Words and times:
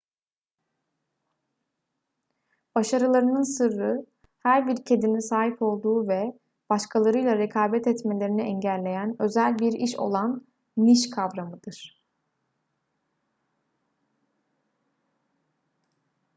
başarılarının 2.75 3.43
sırrı 3.43 4.05
her 4.39 4.67
bir 4.67 4.85
kedinin 4.85 5.19
sahip 5.19 5.61
olduğu 5.61 6.07
ve 6.07 6.39
başkalarıyla 6.69 7.37
rekabet 7.37 7.87
etmelerini 7.87 8.41
engelleyen 8.41 9.15
özel 9.21 9.59
bir 9.59 9.73
iş 9.73 9.95
olan 9.99 10.47
niş 10.77 11.09
kavramıdır 11.09 12.01